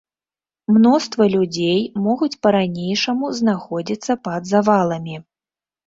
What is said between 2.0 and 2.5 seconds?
могуць